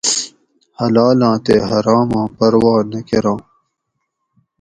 [0.79, 3.39] حلالاں تے حراماں پروا نہ کراں